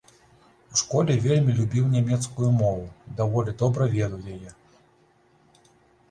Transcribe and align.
У 0.75 0.79
школе 0.81 1.17
вельмі 1.25 1.51
любіў 1.57 1.83
нямецкую 1.95 2.49
мову 2.61 2.85
і 3.09 3.13
даволі 3.19 3.53
добра 3.59 3.87
ведаў 3.97 4.31
яе. 4.37 4.55